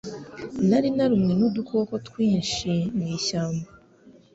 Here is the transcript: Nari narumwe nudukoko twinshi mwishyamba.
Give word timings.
Nari 0.67 0.89
narumwe 0.95 1.33
nudukoko 1.39 1.93
twinshi 2.07 2.71
mwishyamba. 2.99 3.67